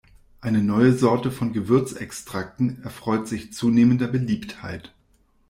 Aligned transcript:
Eine 0.39 0.63
neue 0.63 0.93
Sorte 0.93 1.29
von 1.29 1.53
Gewürzextrakten 1.53 2.81
erfreut 2.83 3.27
sich 3.27 3.53
zunehmender 3.53 4.07
Beliebtheit. 4.07 4.95